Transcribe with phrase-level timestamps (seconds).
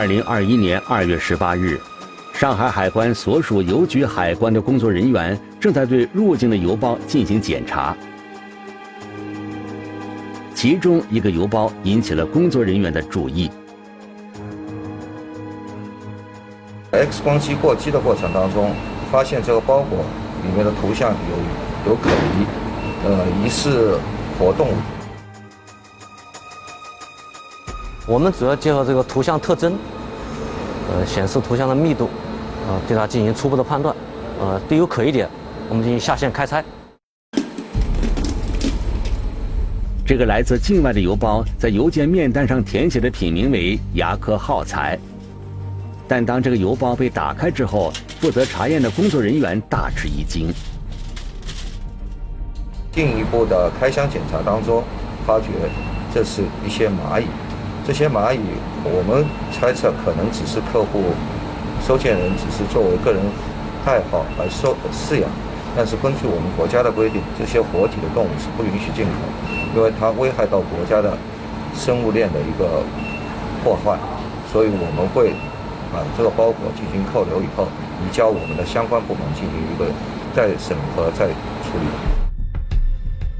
[0.00, 1.78] 二零二一年二月十八日，
[2.32, 7.94] 上海海关所属邮局海关的工作人员正在对入境的邮包进行检查，
[10.54, 13.50] 其中一个邮包引起了工作人员的注意。
[16.92, 18.74] X 光机过机的过程当中，
[19.12, 19.98] 发现这个包裹
[20.42, 22.46] 里面的图像有有可疑，
[23.04, 23.98] 呃，疑似
[24.38, 24.68] 活动。
[28.06, 29.78] 我们主要结合这个图像特征，
[30.88, 32.08] 呃，显示图像的密度，
[32.68, 33.94] 呃，对它进行初步的判断，
[34.40, 35.28] 呃，对有可疑点，
[35.68, 36.64] 我们进行下线开拆。
[40.06, 44.98] 这个来自境外的邮包在邮件面单上填写的品名为“牙科耗材”，
[46.08, 50.52] 但当这个邮包被打开之后，负责查验的工作人员大吃一惊。
[52.90, 54.82] 进一步的开箱检查当中，
[55.24, 55.46] 发觉
[56.12, 57.26] 这是一些蚂蚁。
[57.90, 58.38] 这些蚂蚁，
[58.84, 61.10] 我们猜测可能只是客户
[61.82, 63.20] 收件人只是作为个人
[63.84, 65.28] 爱好来收饲养，
[65.74, 69.26] 但是根据我们国家的规定，这些活体的动物是不允许进口，
[69.74, 71.18] 因为它危害到国家的
[71.74, 72.86] 生物链的一个
[73.64, 73.98] 破坏，
[74.52, 75.34] 所以我们会
[75.92, 77.66] 把这个包裹进行扣留以后，
[78.06, 79.90] 移交我们的相关部门进行一个
[80.32, 81.26] 再审核再
[81.66, 81.90] 处理。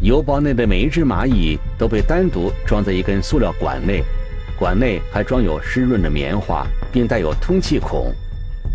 [0.00, 4.02] 邮包内的每一只蚂蚁都被单独装在一根塑料管内。
[4.60, 8.12] 管内还装有湿润的棉花，并带有通气孔。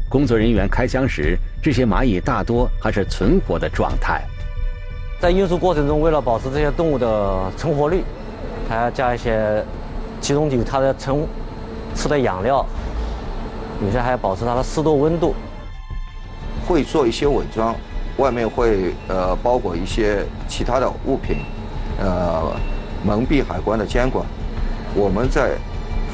[0.09, 4.23] 工作人员开箱时，这些蚂蚁大多还是存活的状态。
[5.19, 8.03] 在运输过程中，为了保持这些动物的存活率，
[8.67, 9.63] 还要加一些，
[10.19, 11.23] 其中有它的成
[11.93, 12.65] 吃的养料，
[13.85, 15.35] 有些还要保持它的湿度、温度。
[16.67, 17.75] 会做一些伪装，
[18.17, 21.37] 外面会呃包裹一些其他的物品，
[21.99, 22.51] 呃
[23.05, 24.25] 蒙蔽海关的监管。
[24.95, 25.51] 我们在。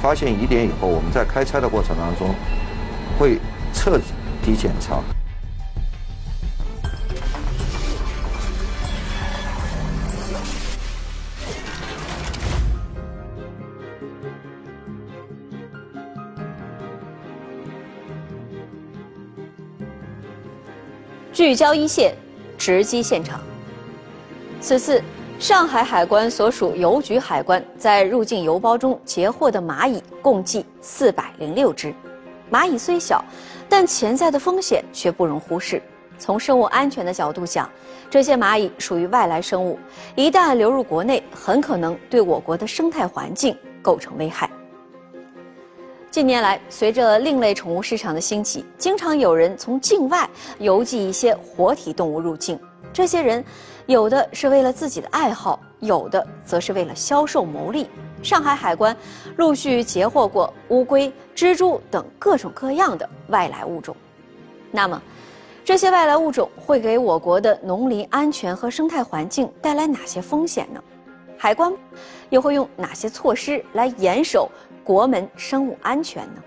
[0.01, 2.33] 发现疑点以后，我们在开拆的过程当中
[3.19, 3.37] 会
[3.71, 3.99] 彻
[4.43, 4.99] 底检查。
[21.31, 22.15] 聚焦一线，
[22.57, 23.39] 直击现场。
[24.59, 25.01] 此次。
[25.41, 31.91] 上海海关所属邮局海关在入境邮包中截获的蚂蚁共计四百零六只。
[32.51, 33.25] 蚂蚁虽小，
[33.67, 35.81] 但潜在的风险却不容忽视。
[36.19, 37.67] 从生物安全的角度讲，
[38.07, 39.79] 这些蚂蚁属于外来生物，
[40.13, 44.47] 一旦流入国内，很可能对我国的生态环境构成危害。
[46.11, 52.59] 近年来，随着另类宠物市场的兴起，经常有人从境外邮寄一些活体动物入境。
[52.93, 53.43] 这些人。
[53.87, 57.89] 有的是为了自己的爱好，有的则是为了销售牟利。
[58.21, 58.95] 上海海关
[59.37, 63.93] 陆续截获过乌龟、蜘蛛等各种各样的外来物种。
[64.69, 65.01] 那么，
[65.65, 70.81] 这些外来物种会给我国的农林安全和生态环境带来哪些风险呢？
[71.37, 71.73] 海关
[72.29, 74.49] 又会用哪些措施来严守
[74.85, 76.43] 国门生物安全呢？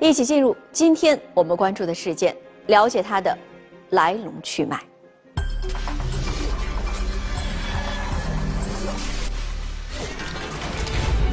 [0.00, 2.36] 一起进入今天我们关注的事件，
[2.66, 3.38] 了解它的
[3.90, 4.80] 来龙去脉。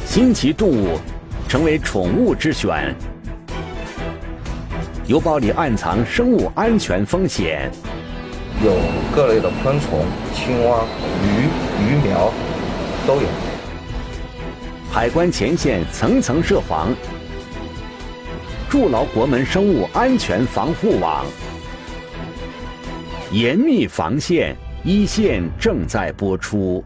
[0.05, 0.99] 新奇动物
[1.47, 2.93] 成为宠物之选，
[5.07, 7.71] 邮包里暗藏生物安全风险，
[8.61, 8.73] 有
[9.15, 10.83] 各类的昆虫、青蛙、
[11.23, 11.47] 鱼、
[11.81, 12.31] 鱼苗
[13.07, 13.27] 都有。
[14.91, 16.93] 海关前线层层设防，
[18.69, 21.25] 筑牢国门生物安全防护网，
[23.33, 26.83] 严密防线一线正在播出。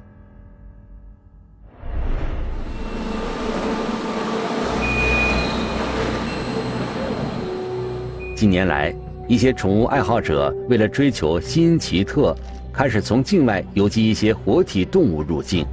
[8.36, 8.94] 近年来，
[9.28, 12.36] 一些宠物爱好者为了追求新奇特，
[12.72, 15.66] 开始从境外邮寄一些活体动物入境。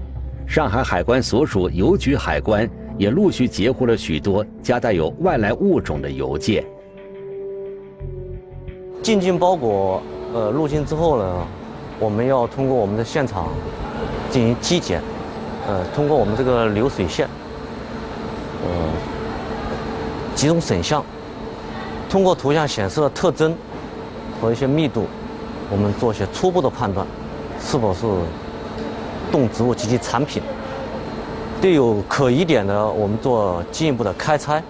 [0.47, 2.67] 上海海关所属邮局海关
[2.97, 6.65] 也陆续截获了许多夹带有外来物种的邮件。
[9.03, 10.03] 进境包裹，
[10.35, 11.47] 呃，入境之后呢，
[11.99, 13.49] 我们要通过我们的现场
[14.31, 15.03] 进行机检，
[15.69, 17.29] 呃，通过我们这个流水线，
[18.65, 18.71] 呃，
[20.35, 21.05] 集中审像。
[22.09, 23.55] 通过图像显示的特征
[24.41, 25.07] 和一些密度，
[25.71, 27.07] 我们做一些初步的判断，
[27.61, 28.03] 是否是
[29.31, 30.43] 动植物及其产品。
[31.61, 34.63] 对有可疑点的，我们做进一步的开拆。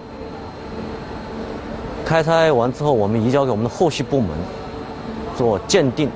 [2.05, 4.29] 开拆完之后，我们移交给我们的后续部门
[5.35, 6.09] 做鉴定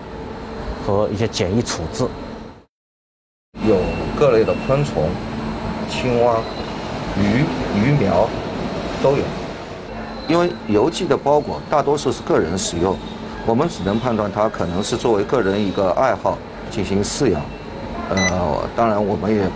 [0.86, 2.08] 和一些简易处置。
[3.68, 3.76] 有
[4.18, 5.10] 各类的昆虫、
[5.90, 6.38] 青蛙、
[7.20, 7.44] 鱼、
[7.80, 8.28] 鱼苗
[9.02, 9.24] 都有。
[10.28, 12.98] 因为邮寄的包裹大多数是个人使用，
[13.46, 16.38] 我们只能判断它可能是作为个人一个爱好
[16.70, 17.42] 进行饲养。
[18.10, 19.50] 呃，当然我们也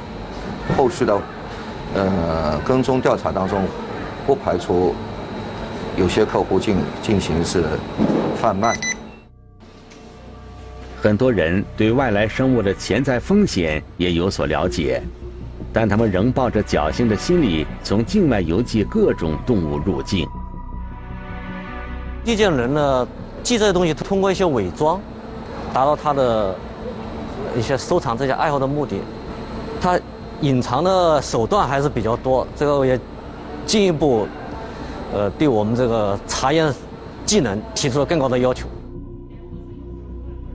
[0.78, 1.22] 后续的
[1.94, 3.66] 呃跟踪调查当中，
[4.26, 4.96] 不排除
[5.98, 7.66] 有些客户进进行是
[8.42, 8.74] 贩卖。
[11.02, 15.02] 很多人对外来生物的潜在风险也有所了解，
[15.74, 20.30] 但他们仍抱着侥幸的心理，从境外邮寄各种动物入境。
[22.24, 23.08] 寄件人呢，
[23.42, 25.02] 寄这些东西通过一些伪装，
[25.74, 26.56] 达到他的
[27.58, 28.98] 一些收藏这些爱好的目的。
[29.82, 30.00] 他
[30.42, 33.00] 隐藏的手段还是比较多，这个也
[33.66, 34.28] 进一步
[35.12, 36.72] 呃对我们这个查验
[37.26, 38.68] 技能提出了更高的要求。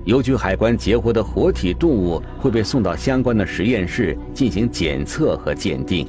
[0.06, 6.08] 邮局海关截获的活体动物会被送到相关的实验室进行检测和鉴定。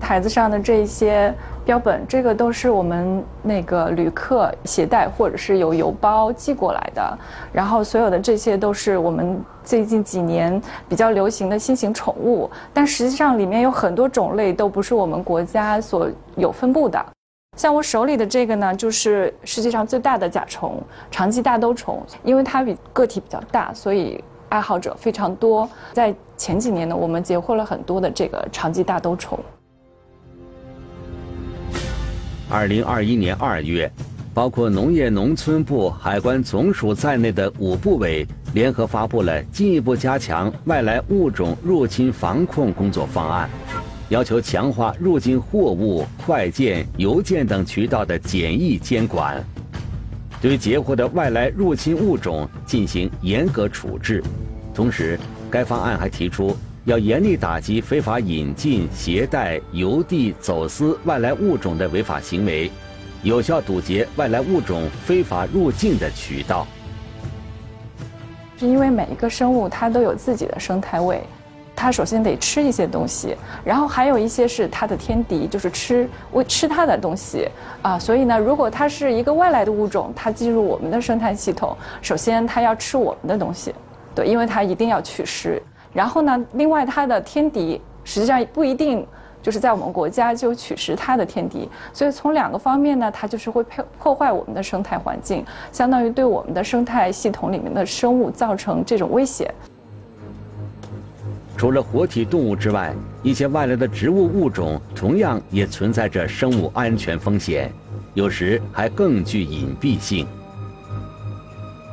[0.00, 1.34] 台子上的这些
[1.66, 7.18] 标本，这个都是我们那个旅客携带或者是有邮包寄过来的。
[7.52, 17.04] 然后所有的这些都是我们最近几年比较流行的新型宠物，但实际上里面有很多种类都不是我们国家所有分布的。
[17.58, 22.00] 像我手里的这个呢，就是世界上最大的甲虫——长棘大兜虫。
[22.22, 25.68] 因为它比个体比较大，所以爱好者非常多。
[25.92, 29.36] 在前几年呢，我们截获了很多的这个长棘大兜虫。
[32.48, 33.90] 二零二一年二月，
[34.32, 43.50] 包括农业农村部、海关总署在内的五部委联合发布了进一步加强外来物种入侵防控工作方案。
[44.08, 49.44] 要求强化入境货物、快件、邮件等渠道的检疫监管，
[50.40, 54.22] 对截获的外来入侵物种进行严格处置。
[54.74, 55.18] 同时，
[55.50, 56.56] 该方案还提出
[56.86, 62.70] 要严厉打击非法引进、携带、邮递、走私外来物种的违法行为，
[63.22, 66.66] 有效堵截外来物种非法入境的渠道。
[68.58, 71.22] 是因为每一个生物它都有自己的生态位。
[71.80, 77.48] 它首先得吃一些东西，然后还有一些是它的天敌，就是吃为吃它的东西
[77.80, 77.96] 啊。
[77.96, 83.72] 所以呢，如果它是一个外来的物种，它进入我们的生态系统，首先它要吃我们的东西，
[84.12, 85.62] 对，因为它一定要取食。
[85.92, 89.06] 然后呢，另外它的天敌实际上不一定
[89.40, 99.48] 就是在我们国家就取食它的天敌，所以从两个方面呢，它就是会破破坏我们的生态环境，相当于对我们的生态系统里面的生物造成这种威胁。
[101.58, 107.68] 除了活体动物之外，一些外来的植物物种同样也存在着生物安全风险，
[108.14, 110.24] 有时还更具隐蔽性。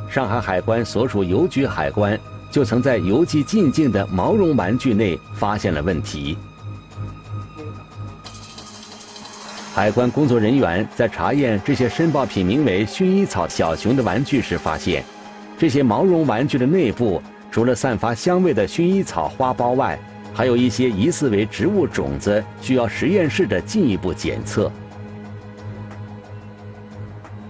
[0.08, 2.18] 上海海关所属邮局海关
[2.52, 6.38] 就曾在邮寄进境的毛绒玩具内发现了问题。
[9.74, 15.04] 海关工作人员在查验这些申报品名为“薰衣草小熊”的玩具时，发现
[15.58, 17.20] 这些毛绒玩具的内部。
[17.56, 19.98] 除了散发香味的薰衣草花苞外，
[20.34, 24.70] 还有一些疑似为植物种子，需要实验室的进一步检测。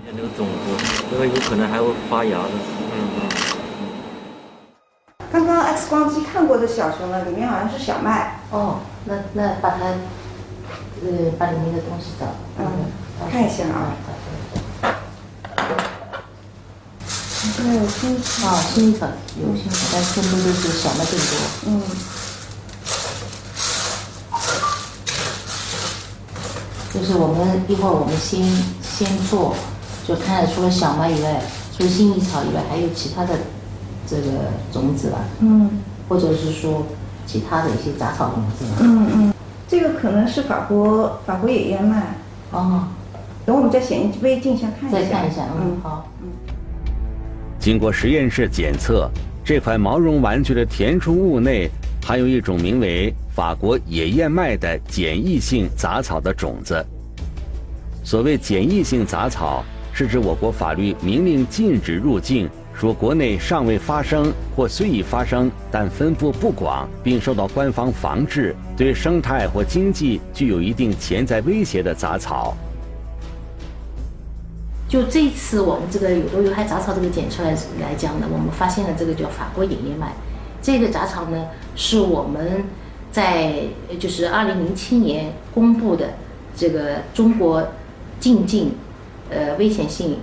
[0.06, 2.50] 那个种子，这个有可能还会发芽的。
[2.94, 3.26] 嗯
[5.32, 8.40] 刚刚 X 光机看过的小熊呢，里面好像是小麦。
[8.52, 9.86] 哦，那那把它，
[11.04, 12.28] 呃，把里面的东西找，
[12.60, 12.64] 嗯，
[13.32, 13.98] 看一下啊。
[17.58, 19.08] 这个有新草，新草
[19.40, 21.30] 有新草，但是更多的是小麦更多。
[21.68, 21.82] 嗯。
[26.94, 28.42] 就是我们一会儿我们先
[28.82, 29.56] 先做，
[30.08, 31.42] 就看除了小麦以外，
[31.76, 33.34] 除了薰衣草以外，还有其他的
[34.08, 34.24] 这个
[34.72, 35.20] 种子吧。
[35.40, 35.70] 嗯。
[36.08, 36.86] 或者是说
[37.26, 38.66] 其他的一些杂草种子。
[38.80, 39.34] 嗯嗯。
[39.68, 42.16] 这个可能是法国法国野燕麦。
[42.52, 42.90] 哦。
[43.46, 45.00] 等我们在显微镜下看一下。
[45.00, 46.30] 再看一下，嗯，好，嗯。
[47.66, 49.10] 经过实验室检测，
[49.44, 51.68] 这款毛绒玩具的填充物内
[52.00, 56.86] 含有一种名为法国野燕麦的检疫性杂草的种子。
[58.04, 72.56] 所谓检疫性杂草，是指我国法律明令禁止入境，说国内尚未发生或虽已发生但分布不广，并受到官方防治，对生态或经济具有一定潜在威胁的杂草。
[74.96, 77.50] 就这次我们这个有毒有害杂草这个检测来
[77.82, 80.14] 来讲呢，我们发现了这个叫法国野燕麦，
[80.62, 82.64] 这个杂草呢是我们
[83.12, 83.64] 在
[84.00, 86.12] 就是二零零七年公布的
[86.56, 87.62] 这个中国
[88.22, 88.72] 禁禁
[89.30, 90.20] 呃危险性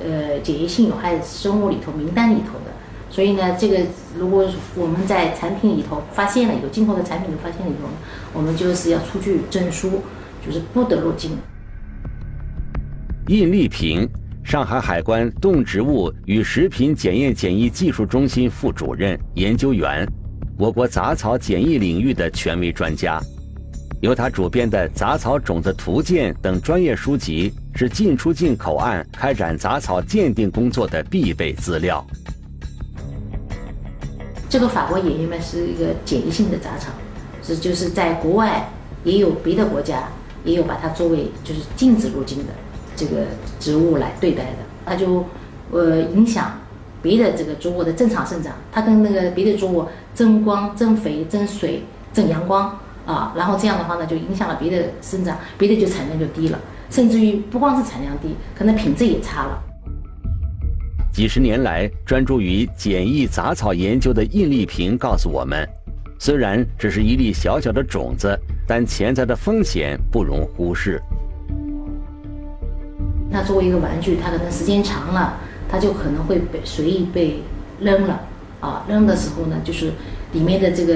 [0.00, 2.72] 呃检疫性有害生物里头名单里头的，
[3.08, 3.82] 所以呢，这个
[4.18, 4.44] 如果
[4.74, 7.88] 我们在产品里头发现了有进口的产品，发现了以后，
[8.32, 10.02] 我们就是要出具证书，
[10.44, 11.38] 就是不得入境。
[13.28, 14.08] 印丽萍，
[14.42, 20.10] 上海海关动植物与食品检验检疫技术中心副主任研究员，
[20.56, 23.20] 我国杂草检疫领域的权威专家。
[24.00, 32.02] 由他主编的《杂草种子图鉴》等专业书籍，是进出境口岸开展杂草鉴定工作的必备资料。
[34.48, 36.90] 这个法国野叶麦是一个检疫性的杂草，
[37.42, 38.66] 是就是在国外
[39.04, 40.08] 也有别的国家
[40.46, 42.54] 也有把它作为就是禁止入境的
[42.98, 43.22] 这个
[43.60, 45.24] 植物来对待的，它就
[45.70, 46.58] 呃影响
[47.00, 52.76] 别的这个作物的正常生长，它跟那个别的作物增光、增肥、增水、增阳光。
[53.06, 59.62] 啊，然后这样的话呢，就影响了别的生长，别的就产量就低了，甚至于不光是产量低，可能品质也差了。
[61.10, 65.66] 几十年来专注于简易杂草研究的印丽萍告诉我们，
[66.18, 71.00] 虽然只是一粒小小的种子，但潜在的风险不容忽视。
[73.30, 77.42] 那作为一个玩具，它可能时间长了，它就可能会被随意被
[77.80, 78.20] 扔了。
[78.60, 79.92] 啊，扔的时候呢，就是
[80.32, 80.94] 里面的这个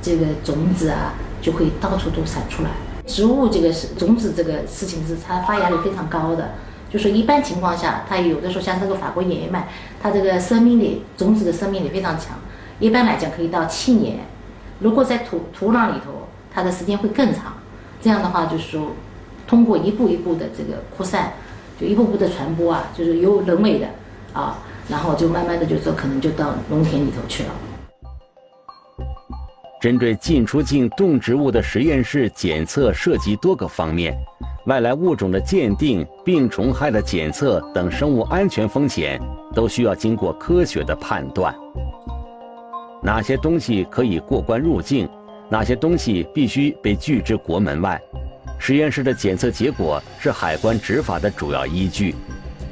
[0.00, 1.14] 这个种子啊。
[1.44, 2.70] 就会到处都散出来。
[3.06, 6.52] 植物这个是种子这个事情是它发芽率非常高的，
[6.90, 9.68] 就是一般情况下，它有的时候像这个法国野麦，
[10.00, 12.38] 它这个生命力种子的生命力非常强，
[12.80, 14.20] 一般来讲可以到七年。
[14.80, 17.52] 如果在土土壤里头，它的时间会更长。
[18.00, 18.92] 这样的话就是说，
[19.46, 21.34] 通过一步一步的这个扩散，
[21.80, 23.86] 就一步步的传播啊，就是有人为的
[24.32, 27.50] 啊，然后就慢慢的就说可能就到农田里头去了。
[29.80, 34.16] 针对进出境动植物的实验室检测涉及多个方面，
[34.66, 39.20] 外来物种的鉴定、病虫害的检测等生物安全风险
[39.54, 41.54] 都需要经过科学的判断。
[43.02, 45.06] 哪些东西可以过关入境，
[45.50, 48.00] 哪些东西必须被拒之国门外？
[48.58, 52.14] 实验室的检测结果是海关执法的主要依据，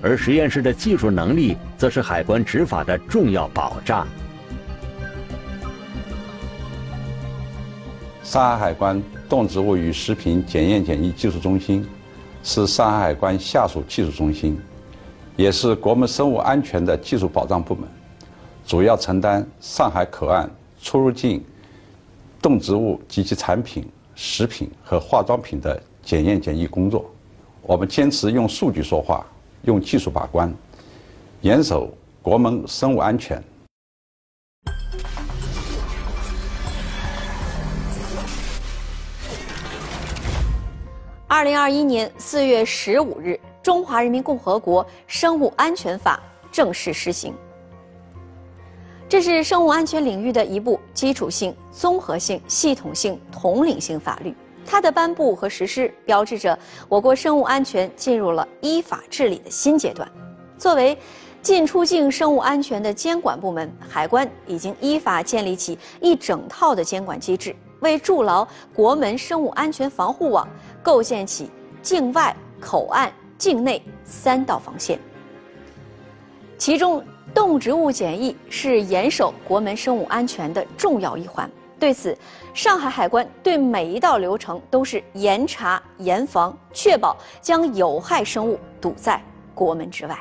[0.03, 4.07] 而实验室的技术能力则是海关执法的重要保障。
[8.23, 11.87] 上海海关动植物与食品检验检疫技术中心
[12.43, 14.59] 是上海海关下属技术中心，
[15.37, 17.87] 也是国门生物安全的技术保障部门，
[18.67, 20.49] 主要承担上海口岸
[20.81, 21.45] 出入境
[22.41, 27.11] 动植物及其产品、食品和化妆品的检验检疫工作。
[27.63, 29.25] 我们坚持用数据说话，
[29.63, 30.53] 用技术把关，
[31.43, 31.89] 严守
[32.21, 33.43] 国门生物安全。
[41.29, 43.31] 二零二一年四月十五日，
[43.63, 46.23] 《中华人民共和国生物安全法》
[46.55, 47.35] 正式施行。
[49.13, 54.35] 这是生物安全领域的一部基础性、综合性、系统性、统领性法律。
[54.65, 60.11] 它的颁布和实施，标志着我国生物安全进入了依法治理的新阶段。
[60.57, 60.97] 作为
[61.43, 67.55] 进出境生物安全的监管部门，海关已经依法建立起一整套的监管机制。
[67.81, 70.49] 为筑牢国门生物安全防护网，
[70.83, 71.51] 构建起
[71.83, 74.99] 境外、口岸、境内三道防线。
[76.57, 77.05] 其中，
[77.35, 81.51] 动植物检疫是严守国门生物安全的重要一环。
[81.79, 82.17] 对此，
[82.55, 89.21] 上海海关对每一道流程都是严查严防，确保将有害生物堵在
[89.55, 90.17] 国门之外。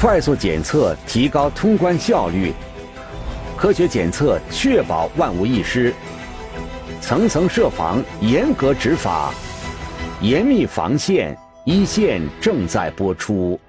[0.00, 2.52] 快速检测，提高通关效率；
[3.56, 5.92] 科学检测，确保万无一失；
[7.00, 9.32] 层层设防，严格执法，
[10.22, 13.60] 严密防线，一线正在播出。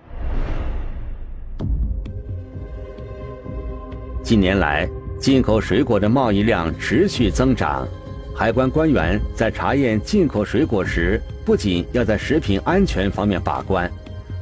[4.24, 4.88] 近年来，
[5.20, 7.86] 进口水果的贸易量持续增长，
[8.34, 13.92] 海关官员在查验进口水果时，不仅要在食品安全方面把关。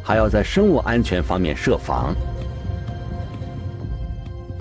[0.04, 2.14] 还要在生物安全方面设防。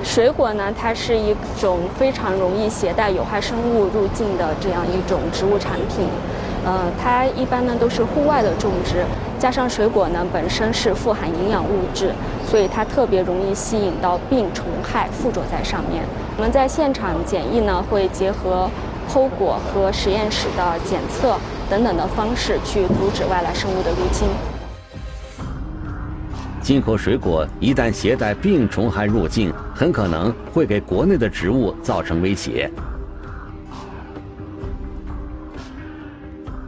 [0.03, 6.09] 水果呢，它是一种非常容易携带有害生物入境的这样一种植物产品。
[6.65, 9.05] 呃，它一般呢都是户外的种植，
[9.39, 12.13] 加上水果呢本身是富含营养物质，
[12.49, 16.03] 所以它特别容易吸引到病虫害附着在上面。
[16.37, 18.69] 我们在现场检疫呢，会结合
[19.09, 21.37] 剖果和实验室的检测
[21.69, 24.27] 等等的方式，去阻止外来生物的入侵。
[26.63, 32.71] 进口水果一旦携带病虫害入境，很可能会给国内的植物造成威胁。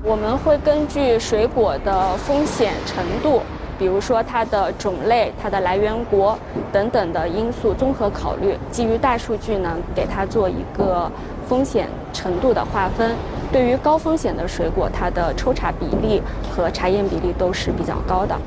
[0.06, 3.42] 我们会根据水果的风险程度，
[3.76, 6.38] 比如说它的种类、它的来源国
[6.72, 11.10] 等等的因素综合考虑，基于大数据呢，给它做一个
[11.48, 13.16] 风险程度的划分。
[13.50, 16.22] 对于高风险的水果，它的抽查比例
[16.54, 18.38] 和查验比例都是比较高的。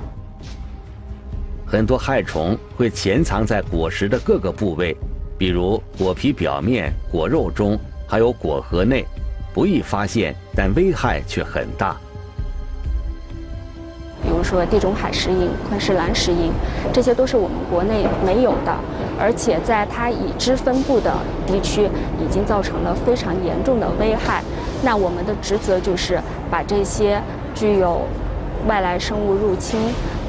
[1.68, 4.96] 很多害虫会潜藏在果实的各个部位，
[5.38, 9.06] 比如果皮表面、果肉中，还有果核内。
[9.54, 11.96] 不易发现，但危害却很大。
[14.22, 16.52] 比如说地中海石蝇、昆士兰石蝇，
[16.94, 18.76] 这些都是我们国内没有的，
[19.18, 21.14] 而且在它已知分布的
[21.48, 21.90] 地区
[22.20, 24.44] 已经造成了非常严重的危害。
[24.84, 27.22] 那我们的职责就是把这些
[27.56, 28.02] 具有
[28.68, 29.80] 外来生物入侵、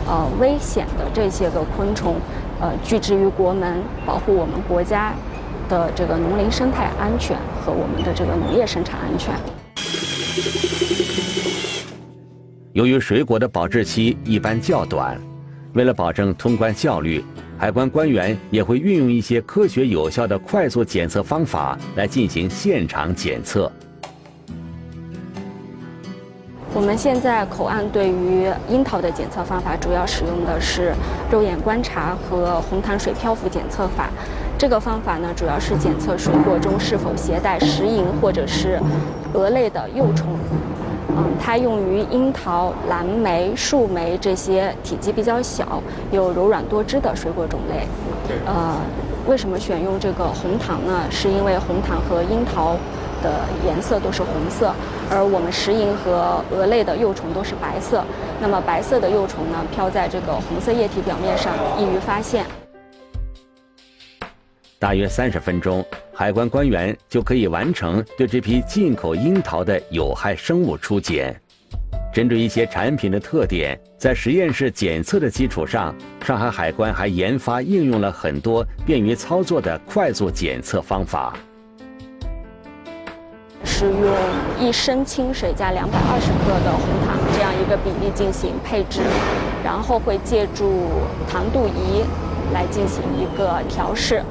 [0.06, 2.14] 呃危险的这些个昆虫，
[2.60, 5.12] 呃拒之于国门，保护我们国家。
[5.70, 9.32] 的这个农林生态安全和我们的这个农业生产安全。
[12.72, 15.18] 由于水果的保质期一般较短，
[15.74, 17.24] 为了保证通关效率，
[17.56, 23.70] 海关官员也会运用一些科学有效的快速检测方法来进行现场检测。
[26.72, 30.94] 我们现在口岸对于樱桃的检测方法，主要使用的是
[31.30, 34.08] 肉眼观察和红糖水漂浮检测法。
[34.60, 38.78] 这个方法呢，主要是检测水果中是否携带食蝇或者是
[39.32, 40.36] 蛾类的幼虫。
[41.16, 47.86] 嗯，它用于樱桃、蓝莓、树莓这些体积比较小、又柔软多汁的水果种类。
[48.44, 48.76] 呃，
[49.26, 51.04] 为什么选用这个红糖呢？
[51.10, 52.76] 是因为红糖和樱桃
[53.22, 54.74] 的颜色都是红色，
[55.10, 58.04] 而我们石蝇和蛾类的幼虫都是白色。
[58.38, 62.44] 那么白色的幼虫呢，飘在这个红色液体表面上，易于发现。
[64.80, 71.38] 大约三十分钟，海关官员就可以完成对这批进口樱桃的有害生物初检。
[72.14, 81.36] 针对一些产品的特点，在实验室检测的基础上，上海海关还研发应用了很多便于操作的快速检测方法。
[83.62, 84.16] 是用
[84.58, 89.02] 一升清水加两百二十克的红糖这样一个比例进行配置，
[89.62, 90.88] 然后会借助
[91.28, 92.02] 糖度仪
[92.54, 94.22] 来进行一个调试。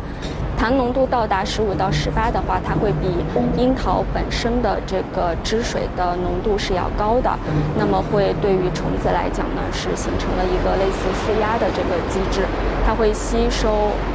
[0.59, 3.07] 糖浓度到达十五到十八的话，它会比
[3.55, 7.31] 樱桃本身的这个汁水的浓度是要高的，
[7.77, 12.45] 那么会对于虫子来讲呢，是形成了一个类似负压的这个机制，
[12.85, 13.69] 它会吸收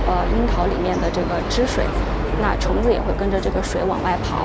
[0.07, 1.83] 呃樱桃里面的这个汁水，
[2.43, 4.45] 那虫子也会跟着这个水往外跑。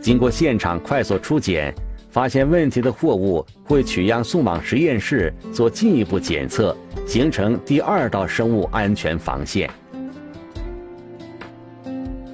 [0.00, 1.74] 经过现场快速初检，
[2.16, 6.74] 发现问题的货物会取样送往实验室做进一步检测。
[7.06, 9.68] 形成第二道生物安全防线。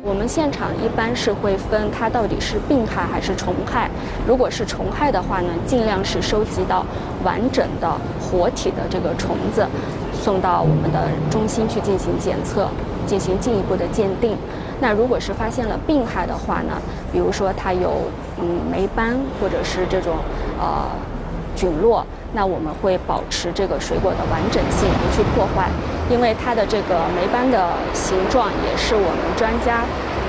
[0.05, 3.91] 我们现场一般是会分它到底是病害还是虫害。
[4.25, 6.87] 如果是虫害的话呢，尽量是收集到
[7.25, 9.67] 完整的活体的这个虫子，
[10.13, 12.69] 送到我们的中心去进行检测，
[13.05, 14.37] 进行进一步的鉴定。
[14.83, 16.73] 那如果是发现了病害的话呢，
[17.13, 20.17] 比如说它有嗯霉斑或者是这种
[20.59, 20.89] 呃
[21.55, 22.05] 菌落。
[22.35, 25.71] 那我们会保持这个水果的完整性，不去破坏，
[26.11, 29.85] 因为它的这个霉斑的形状也是我们专家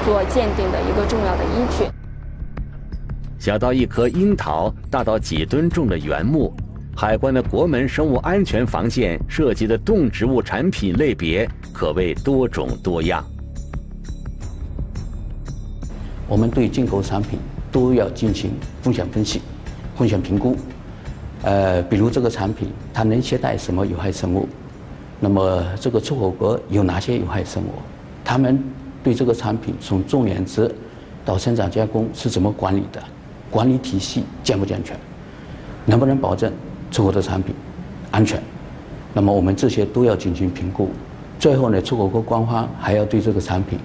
[0.06, 1.90] 做鉴定的一个重要的依据。
[3.40, 6.54] 小到一颗樱桃，大到几吨重的原木，
[6.96, 13.24] 海关的国门生物安全防线涉及的动植物产品类别可谓多种多样。
[16.34, 17.38] 我们对进口产品
[17.72, 18.50] 都要进行
[18.82, 19.40] 风险分析、
[19.96, 20.58] 风险评估。
[21.44, 24.48] 呃，比如这个产品它能携带什么有害生物？
[25.20, 27.68] 那么这个出口国有哪些有害生物？
[28.26, 28.60] 他们
[29.04, 30.74] 对这个产品从种园子
[31.24, 33.00] 到生产加工是怎么管理的？
[33.52, 34.98] 管理体系健不健全？
[35.86, 36.52] 能不能保证
[36.90, 37.54] 出口的产品
[38.10, 38.42] 安全？
[39.14, 40.90] 那么我们这些都要进行评估。
[41.38, 43.78] 最后呢，出口国官方还要对这个产品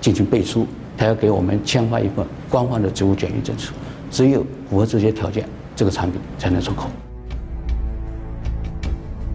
[0.00, 0.66] 进行背书，
[1.02, 3.72] 他要给我们签发一份官方的植物检疫证书。
[4.08, 5.44] 只有符合这些条件。
[5.74, 6.86] 这个产品才能出口。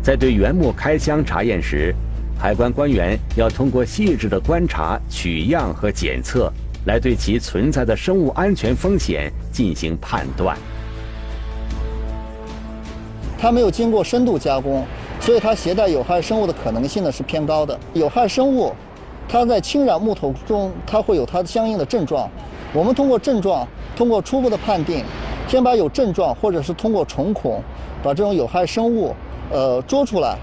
[0.01, 1.93] 在对原木开箱查验时，
[2.39, 6.49] 海关官员要通过细致的观察、取样和检测，
[6.85, 10.55] 来对其存在的生物安全风险进行判断。
[13.37, 14.85] 它没有经过深度加工，
[15.19, 17.77] 所以它携带有害生物的可能性呢是偏高的。
[17.93, 18.73] 有害生物，
[19.27, 22.29] 它在侵染木头中，它会有它相应的症状。
[22.73, 25.03] 我们通过症状，通过初步的判定。
[25.47, 27.63] 先把有症状，或者是通过虫孔，
[28.03, 29.15] 把这种有害生物，
[29.49, 30.35] 呃，捉出来，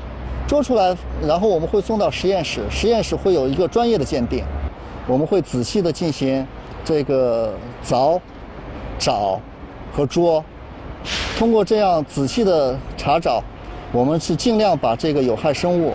[0.49, 4.43] 捉出来，然后我们会送到实验室，实验室会有一个专业的鉴定，
[5.07, 6.47] 我们会仔细的进行
[6.83, 7.53] 这个
[7.85, 8.19] 凿、
[8.99, 9.39] 找
[9.93, 10.43] 和捉。
[11.39, 13.43] 通过这样仔细的查找，
[13.93, 15.93] 我们是尽量把这个有害生物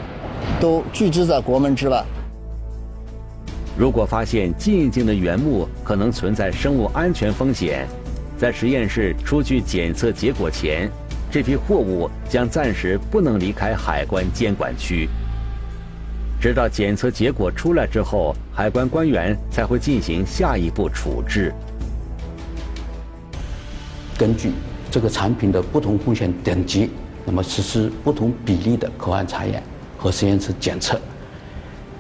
[0.60, 2.04] 都拒之在国门之外。
[3.78, 7.88] 如果发现进境的原木可能存在生物安全风险，
[8.38, 10.90] 在实验室出具检测结果前，
[11.32, 15.08] 这批货物将暂时不能离开海关监管区。
[16.42, 21.54] 直到检测结果出来之后，海关官员才会进行下一步处置。
[24.18, 24.52] 根据
[24.92, 26.90] 这个产品的不同风险等级，
[27.26, 29.62] 那么实施不同比例的口岸查验
[29.98, 31.00] 和实验室检测。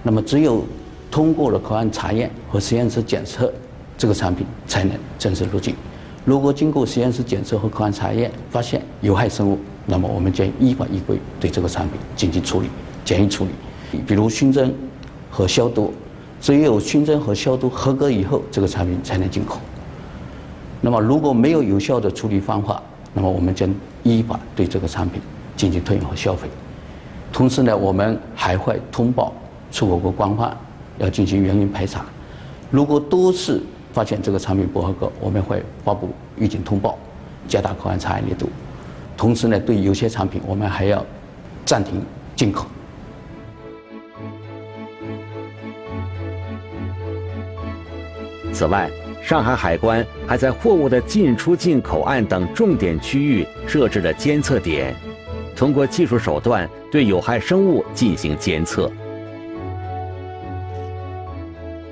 [0.01, 0.65] 那么只有
[1.11, 3.51] 通过了口岸查验和实验室检测，
[3.97, 5.75] 这个产品才能正式入境。
[6.25, 12.69] 如果经过实验室检测和口岸查验发现有害生物，那么我们将依法依规对这个产品进行处理，
[13.03, 13.99] 检疫处理。
[14.05, 14.71] 比如熏蒸
[15.31, 15.91] 和消毒，
[16.39, 19.59] 只有熏蒸和消毒合格以后，这个产品才能进口。
[20.81, 22.81] 那么如果没有有效的处理方法，
[23.13, 25.19] 那么我们将依法对这个产品
[25.57, 26.47] 进行退运和销毁。
[27.33, 29.33] 同时呢，我们还会通报
[29.71, 30.55] 出口国关方，
[30.99, 32.05] 要进行原因排查。
[32.69, 36.97] 如果多次发现这个产品不合格，我们会发布预警通报，
[37.47, 38.47] 加大口岸查验力度。
[39.17, 41.03] 同时呢，对有些产品，我们还要
[41.65, 42.01] 暂停
[42.35, 42.67] 进口。
[48.53, 48.89] 此外，
[49.21, 54.93] 上海海关还在货物的进出境口岸等重点区域设置了监测点，
[55.55, 58.91] 通过技术手段对有害生物进行监测。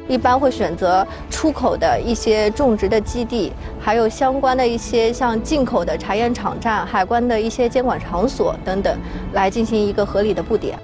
[0.07, 8.97] 一般会选择出口的一些种植的基地，还有相关的一些像进口的查验场站、海关的一些监管场所等等，
[9.33, 10.77] 来进行一个合理的布点。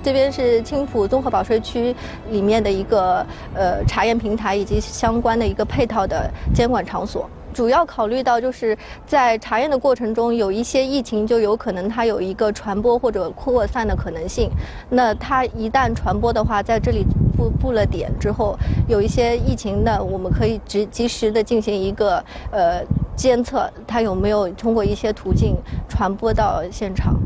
[0.00, 1.94] 这边是青浦综合保税区
[2.30, 7.28] 里面的一个呃查验平台以及相关的一个配套的监管场所。
[7.52, 14.48] 主要考虑到就是在查验的过程中，有一些疫情就有可能它有一个传播或者扩散的可能性。
[14.88, 17.04] 那它一旦传播的话，在这里
[17.38, 22.16] 布布了点之后，有一些疫情的，我们可以及及时的进行一个
[22.50, 25.54] 呃监测，它有没有通过一些途径
[25.88, 27.16] 传播到现场。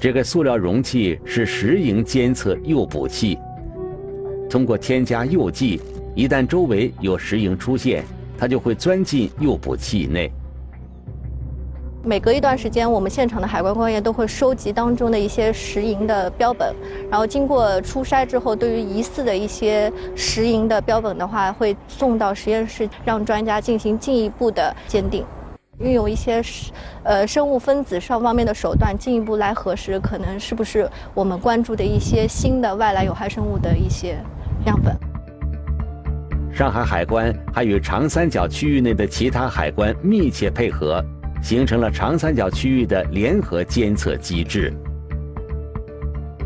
[0.00, 3.38] 这个塑料容器是石蝇监测诱捕器，
[4.50, 5.80] 通过添加诱剂，
[6.16, 8.02] 一旦周围有石蝇出现，
[8.36, 10.28] 它就会钻进诱捕器内。
[12.04, 16.74] 每隔一段时间，我们现场的海关官员都会收集当中的一些石营的标本，
[17.08, 25.24] 然后经过初筛之后，对于疑似的一些石营的标本的话，会送到实验室，让专家进行进一步的鉴定。
[25.78, 26.42] 运用一些
[27.04, 34.18] 呃生物分子上方面的手段，进一步来核实可能是不是我们关注的一些新的外来有害生物的一些
[34.66, 34.92] 样本。
[36.52, 41.02] 上海海关还与长三角区域内的其他海关密切配合，
[41.42, 44.72] 形成了长三角区域的联合监测机制，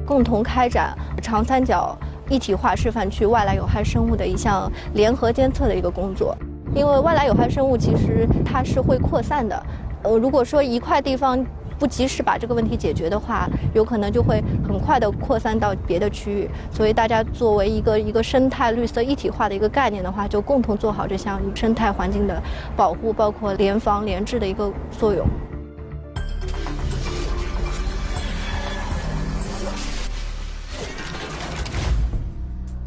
[0.06, 1.96] 共同开展长三角
[2.30, 6.36] 一体化示范区外来有害生物的一项联合监测的一个工作。
[6.74, 9.62] 因为外来有害生物其实它是会扩散的，
[10.02, 11.44] 呃，如果说一块地方
[11.78, 16.48] 不及时把这个问题解决的话，有可能就会很快的扩散到别的区域。
[16.70, 22.42] 所以大家作为一个一个生态绿色一体化的一个概念的话，就共同做好这项生态环境的
[22.76, 25.26] 保护，包括联防联治的一个作用。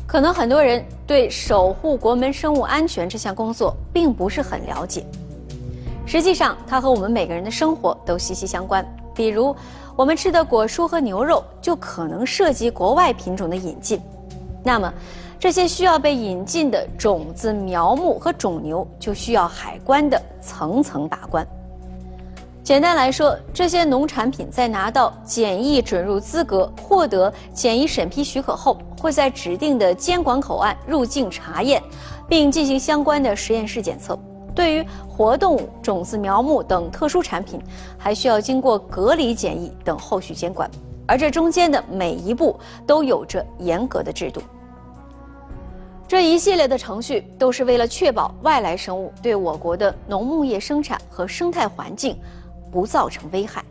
[0.07, 5.05] 可能很多人对守护国门生物安全这项工作并不是很了解。
[6.11, 8.83] 实际上，它和我们每个人的生活都息息相关。
[9.13, 9.55] 比如，
[9.95, 14.01] 我们吃的果蔬和牛肉就可能涉及国外品种的引进。
[14.63, 14.91] 那么，
[15.39, 21.45] 这些需要被引进的种子、苗木和种牛就需要海关的层层把关。
[22.63, 31.79] 简单来说，这些农产品在拿到检疫准入资格、获得检疫审批许可后，会在指定的监管口岸入境查验，
[32.27, 34.17] 并进行相关的实验室检测。
[34.55, 37.61] 对于活动、种子、苗木等特殊产品，
[37.97, 40.69] 还需要经过隔离检疫等后续监管。
[41.07, 44.41] 而这中间的每一步都有着严格的制度。
[46.07, 52.17] 这一系列的程序都是为了确保外来生物对我国的农牧业生产和生态环境。
[52.71, 53.65] 不造成危害。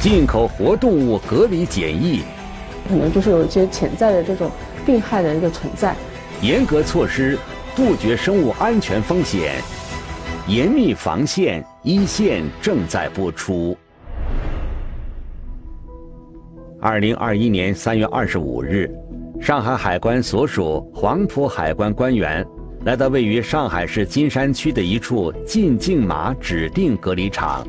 [0.00, 2.24] 进口活动物隔离检疫，
[2.88, 4.50] 可能就是有一些潜在的这种
[4.84, 5.94] 病害的一个存在。
[6.42, 7.38] 严格措施，
[7.74, 9.54] 杜绝生物安全风险，
[10.46, 13.76] 严密防线一线正在播出。
[16.80, 18.90] 二零二一年三月二十五日，
[19.40, 22.46] 上海海关所属黄埔海关官员
[22.84, 27.66] 来到位于上海市金山区的一处进境马指定隔离场，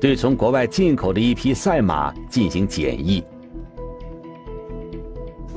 [0.00, 3.22] 对从国外进口的一批赛马进行检疫。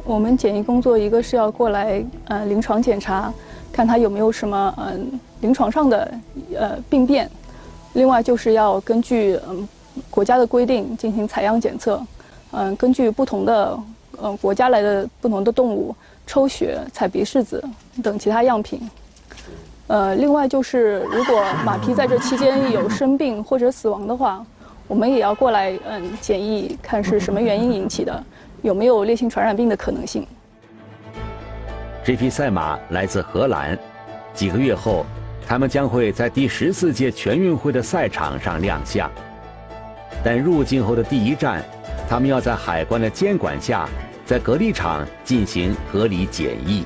[0.04, 3.32] 我们检疫工作一个是要过来呃临床检查，
[3.72, 6.12] 看它有没有什么嗯临床上的
[6.58, 7.30] 呃病变，
[7.94, 9.68] 另外就是要根据嗯
[10.10, 12.02] 国家的规定进行采样检测。
[12.54, 13.80] 嗯，根据不同的
[14.18, 15.96] 呃国家来的不同的动物
[16.28, 17.64] 抽血、采鼻拭子
[18.04, 18.82] 等其他样品。
[19.88, 24.46] 呃，另外就是如果马匹在这期间有生病或者死亡的话，
[24.88, 28.22] 我们也要过来嗯检疫，看是什么原因引起的，
[28.62, 30.26] 有没有烈性传染病的可能性。
[32.04, 33.78] 这匹赛马来自荷兰，
[34.34, 35.06] 几个月后，
[35.48, 39.10] 他们将会在第十四届全运会的赛场上亮相。
[40.24, 41.64] 但入境后的第一站。
[42.10, 43.88] 他们要在海关的监管下，
[44.26, 46.86] 在隔离场进行隔离检疫。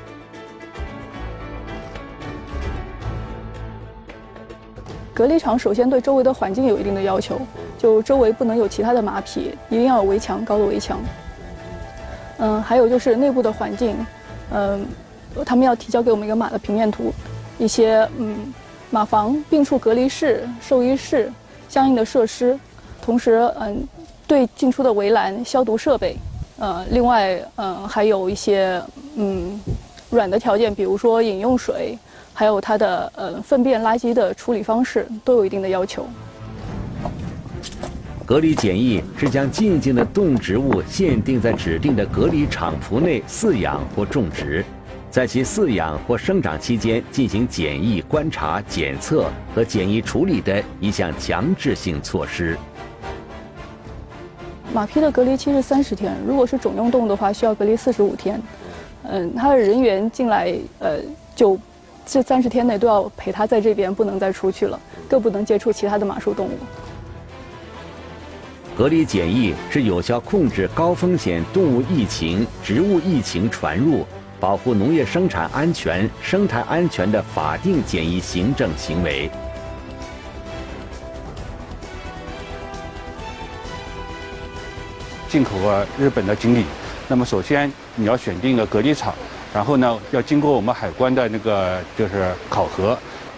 [5.11, 7.41] 隔离场首先对周围的环境有一定的要求，
[7.75, 10.99] 就周围不能有其他的马匹，一定要有围墙，高的围墙。
[12.37, 13.95] 嗯，还有就是内部的环境，
[14.51, 14.85] 嗯，
[15.45, 17.13] 他们要提交给我们一个马的平面图，
[17.57, 18.53] 一些嗯
[18.89, 21.31] 马房、病处隔离室、兽医室
[21.69, 22.59] 相应的设施，
[23.01, 23.87] 同时嗯。
[24.27, 26.17] 对进出的围栏、消毒设备，
[26.57, 28.81] 呃，另外，嗯，还有一些
[29.13, 29.61] 嗯
[30.09, 31.95] 软的条件，比如说饮用水，
[32.33, 36.07] 还有它的呃粪便垃圾的处理方式，都有一定的要求。
[38.25, 44.65] 隔离检疫是将进境的动植物限定在指定的隔离场服内饲养或种植，
[45.11, 52.57] 在其饲养或生长期间进行检疫、观察、检测和检疫处理的一项强制性措施。
[54.73, 58.41] 马匹的隔离期是三十天，如果是种用动物的话，需要隔离四十五天。
[59.03, 60.97] 嗯，它的人员进来，呃，
[61.35, 61.59] 就
[62.07, 66.57] 这三十天内都要陪它在这边，不能再出去了，更不能接触其他的马术动物。
[68.77, 74.05] 隔离检疫是有效控制高风险动物疫情、植物疫情传入，
[74.37, 79.31] 保护农业生产安全、生态安全的法定检疫行政行为。
[85.29, 86.65] 进口啊，日本的锦鲤，
[87.07, 89.15] 那么首先你要选定一个隔离场，
[89.53, 92.97] 然后呢要经过我们海关的那个就是考核，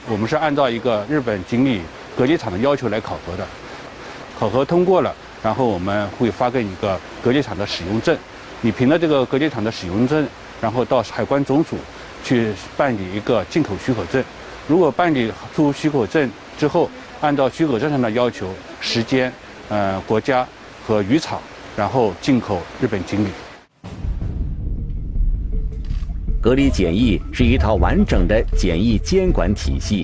[0.09, 1.81] 我们是按照一个日本锦鲤
[2.17, 3.45] 隔离场的要求来考核的，
[4.39, 8.17] 考核通过了，然后我们会发给你一个隔离场的使用证，
[8.61, 10.27] 你凭着这个隔离场的使用证，
[10.61, 11.77] 然后到海关总署
[12.23, 14.23] 去办理一个进口许可证，
[14.67, 16.89] 如果办理出许可证之后，
[17.21, 19.31] 按照许可证上的要求时间，
[19.69, 20.47] 呃国家
[20.85, 21.39] 和渔场。
[21.77, 23.27] 然后进口日本锦鲤。
[26.41, 30.03] 隔离检疫是一套完整的检疫监管体系，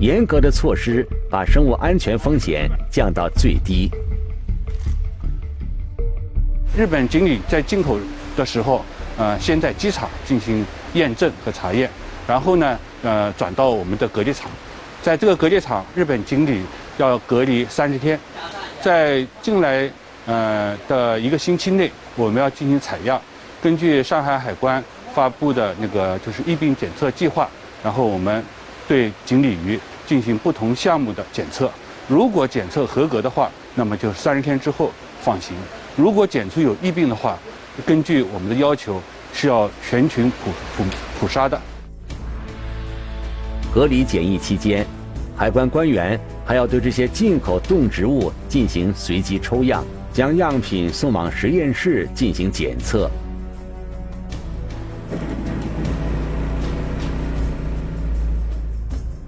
[0.00, 3.88] 严格的措施把生物安全风险降到最低。
[6.78, 7.98] 日本锦鲤在进口
[8.36, 8.84] 的时候，
[9.16, 11.90] 呃，先在机场进行验证和查验，
[12.24, 14.48] 然后呢，呃，转到我们的隔离场，
[15.02, 16.62] 在这个隔离场，日本锦鲤
[16.96, 18.16] 要隔离三十天，
[18.80, 19.90] 在进来。
[20.30, 23.18] 呃的一个星期内，我们要进行采样，
[23.62, 27.48] 根据上海海关发布的那个就是疫病检测计划，
[27.82, 28.44] 然后我们
[28.86, 31.70] 对锦鲤鱼进行不同项目的检测。
[32.06, 35.56] 如果检测合格的话，那么就三十天之后放行；
[35.98, 37.36] 如果检出有疫病的话，
[37.84, 40.84] 根据我们的要求是要全群普普
[41.18, 41.60] 普杀的。
[43.74, 44.86] 隔离检疫期间，
[45.36, 49.84] 海关官员还要对这些进口动植物进行随机抽样。
[50.12, 53.10] 将样品送往实验室进行检测。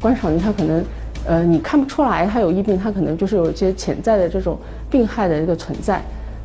[0.00, 0.84] 观赏鱼它可能，
[1.26, 4.56] 呃，你看不出来它有疫病，它可能就是有一些潜在的这种
[4.88, 6.00] 病害的一个存在。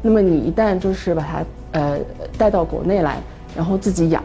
[0.06, 1.98] 那么你一旦就是把它呃
[2.38, 3.18] 带到国内来，
[3.56, 4.24] 然后自己养，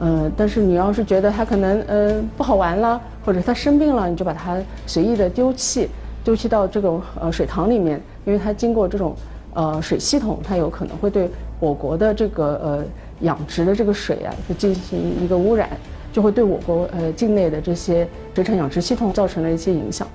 [0.00, 5.88] 呃，但是你要是觉得它可能呃不好玩了，或者它生病了，你就把它随意的丢弃，
[6.24, 9.14] 丢弃到这种呃水塘里面，因为它经过这种。
[9.54, 11.28] 呃，水系统它有可能会对
[11.60, 12.84] 我国的这个呃
[13.20, 15.68] 养殖的这个水啊，就进行一个污染，
[16.10, 20.08] 就会对我国呃境内的这些水产养殖系统造成了一些影响。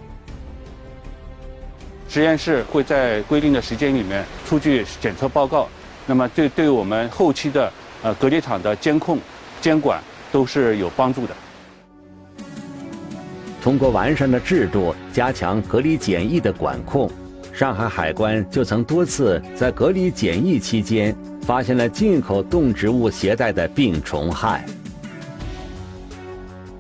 [2.17, 5.69] 实验室会在规定的时间里面出具检测报告，
[6.07, 9.19] 那么对对我们后期的呃隔离场的监控
[9.61, 10.01] 监管
[10.31, 11.35] 都是有帮助的。
[13.61, 17.07] 通过完善的制度，加强隔离检疫的管控。
[17.53, 24.65] 上海海关就曾多次在隔离检疫期间发现了进口动植物携带的病虫害。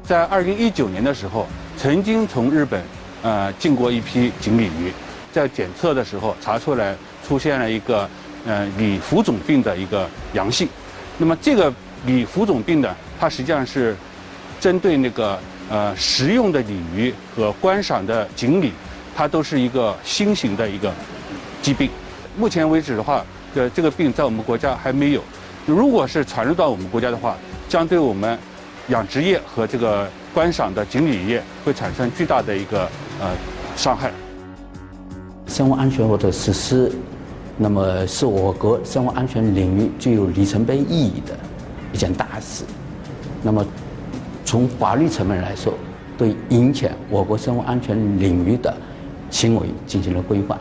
[0.03, 1.45] 在二零一九年的时候，
[1.77, 2.81] 曾经从日本
[3.21, 4.91] 呃进过一批锦鲤鱼，
[5.37, 8.09] 在检测的时候查出来出现了一个
[8.47, 10.67] 呃鲤浮肿病的一个阳性。
[11.19, 11.71] 那么这个
[12.07, 13.95] 鲤浮肿病呢，它实际上是
[14.59, 18.71] 针对那个呃食用的鲤鱼和观赏的锦鲤，
[19.15, 20.91] 它都是一个新型的一个
[21.61, 21.87] 疾病。
[22.35, 23.23] 目前为止的话，
[23.53, 25.21] 呃这个病在我们国家还没有。
[25.67, 27.37] 如果是传入到我们国家的话，
[27.69, 28.39] 将对我们
[28.87, 32.89] 养殖业和这个观赏的锦鲤业会产生巨大的一个
[33.21, 33.29] 呃
[33.75, 34.11] 伤害。
[35.47, 36.91] 生物安全法的实施，
[37.57, 41.37] 那么是我国生物安全领域具有里程碑意义的
[41.93, 42.63] 一件大事。
[43.41, 43.65] 那么
[44.45, 45.73] 从法律层面来说，
[46.17, 48.75] 对影响我国生物安全领域的
[49.29, 50.59] 行为进行了规范，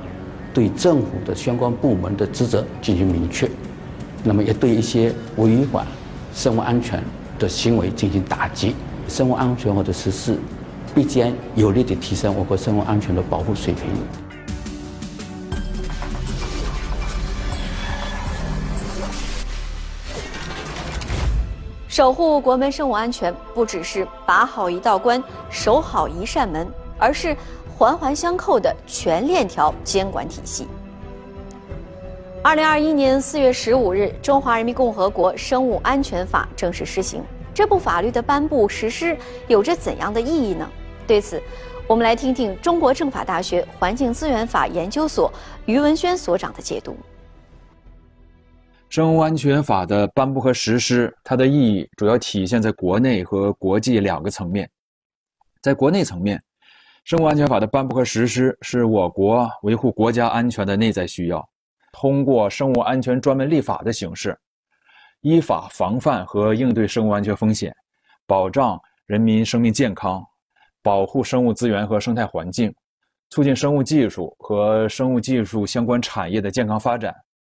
[0.55, 3.51] 对政府的相关部门的职责进行明确，
[4.25, 5.87] 那么也对一些违反
[6.33, 7.03] 生物安全。
[7.39, 8.75] 的行为进行打击，
[9.09, 10.39] 生物安全法的实施，
[10.95, 13.85] 必将有力地提升我国生物安全的保护水平。
[21.97, 27.35] 守护国门生物安全，不只是把好一道关、守好一扇门，而是
[27.75, 30.69] 环环相扣的全链条监管体系。
[32.43, 37.23] 二零二一年四月十五日，《中华人民共和国生物安全法》正式施行。
[37.55, 39.17] 这部法律的颁布实施
[39.49, 40.69] 有着怎样的意义呢？
[41.07, 41.43] 对此，
[41.87, 45.33] 我们来听听中国政法大学环境资源法研究所
[45.65, 46.95] 于文轩所长的解读。
[48.89, 54.69] 生物安全法的颁布和实施，它的意义主要体现在国内和国际两个层面。
[55.61, 56.43] 在国内层面，
[57.05, 61.47] 生物安全法的颁布和实施是我国维护国家安全的内在需要。
[61.93, 64.39] 通过生物安全专门立法的形式，
[65.21, 67.75] 依法防范和应对生物安全风险，
[68.25, 70.25] 保障人民生命健康，
[70.81, 72.73] 保护生物资源和生态环境，
[73.31, 77.15] 促进生物技术和生物技术相关产业的健康发展，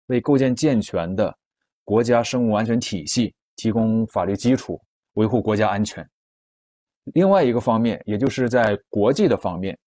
[0.07, 1.33] 为构建健全的
[1.83, 4.81] 国家生物安全体系提供法律基础，
[5.13, 6.07] 维护国家安全。
[7.13, 9.77] 另外一个方面，也就是在国际的方面，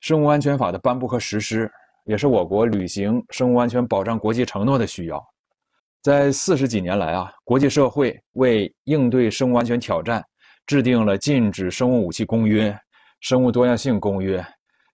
[0.00, 1.70] 生物安全法的颁布和实施。
[2.04, 5.22] 也是我国履行生物安全保障国际承诺的需要。
[6.00, 10.24] 在四十几年来啊，国际社会为应对生物安全挑战，
[10.64, 12.74] 制定了禁止生物武器公约、
[13.20, 14.42] 生物多样性公约、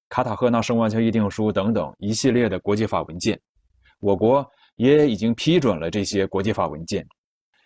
[0.08, 3.40] 卡塔赫纳生物安全议定书等等一系列的国际法文件。
[4.00, 4.44] 我国
[4.76, 7.06] 也已经批准了这些国际法文件。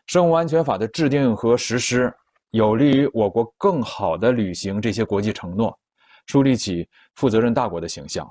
[0.06, 2.12] 生物安全法的制定和实施，
[2.50, 5.78] 有利于我国更好地履行这些国际承诺，
[6.26, 8.28] 树立起负责任大国的形象。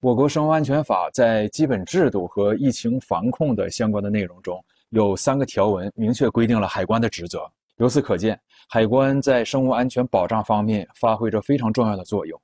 [0.00, 7.40] 我国生物安全法在基本制度和疫情防控的相关的内容中，有三个条文明确规定了海关的职责。
[7.76, 12.40] 由此可见，海关在生物安全保障方面发挥着非常重要的作用。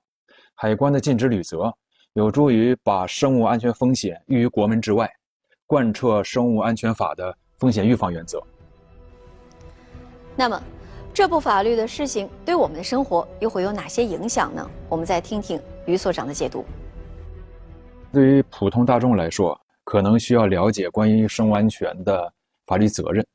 [0.54, 1.72] 海关的尽职履责，
[2.14, 5.10] 有助于把生物安全风险置于国门之外，
[5.66, 8.42] 贯彻生物安全法的风险预防原则。
[10.36, 10.62] 那么，
[11.12, 14.70] 这部法律的施行对我们的生活又会有哪些影响呢？
[14.88, 16.64] 我们再听听于所长的解读。
[18.12, 22.32] 对于普通大众来说，可能需要了解关于生物安全的
[22.66, 23.26] 法律责任。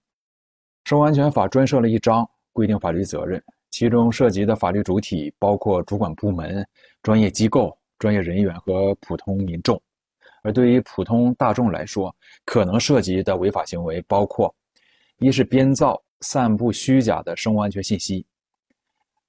[0.85, 6.65] 生物安全法专设了一章规定法律责任，其中涉及的法律主体包括主管部门、
[7.03, 9.81] 专业机构、专业人员和普通民众。
[10.41, 12.15] 而对于普通大众来说，
[12.45, 14.53] 可能涉及的违法行为包括：
[15.17, 18.25] 一是编造、散布虚假的生物安全信息；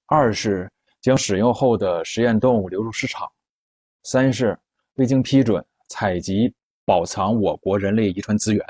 [0.07, 3.27] 二是将使用后的实验动物流入市场；
[4.03, 4.59] 三是。
[4.97, 6.53] 未经批准采集、
[6.85, 8.63] 保藏我国人类遗传资源；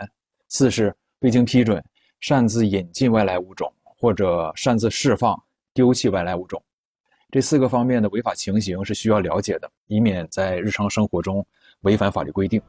[0.48, 1.84] 四是未经批准
[2.20, 5.36] 擅自引进外来物种或者擅自释放、
[5.74, 6.62] 丢弃外来物种。
[7.32, 11.44] 这四个方面的违法情形是需要了解的，以免在日常生活中
[11.82, 12.60] 违反法律规定。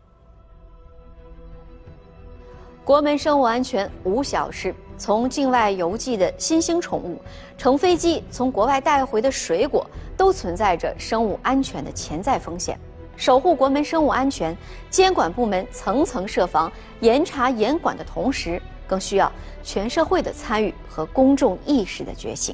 [2.84, 7.18] 国门生物安全无小事，从境外邮寄的新兴宠物，
[7.58, 12.78] 乘飞机从国外带回的水果，都存在着生物安全的潜在风险。
[13.16, 14.58] 守护国门生物安全，
[14.90, 19.32] 监管部门层层设防、严查严管的同时，更需要
[19.64, 22.54] 全社会的参与和公众意识的觉醒。